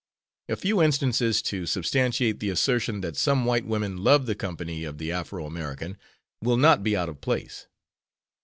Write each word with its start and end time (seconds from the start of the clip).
A 0.49 0.55
few 0.55 0.81
instances 0.81 1.43
to 1.43 1.67
substantiate 1.67 2.39
the 2.39 2.49
assertion 2.49 3.01
that 3.01 3.15
some 3.15 3.45
white 3.45 3.65
women 3.67 3.97
love 4.03 4.25
the 4.25 4.33
company 4.33 4.83
of 4.83 4.97
the 4.97 5.11
Afro 5.11 5.45
American 5.45 5.95
will 6.41 6.57
not 6.57 6.81
be 6.81 6.97
out 6.97 7.07
of 7.07 7.21
place. 7.21 7.67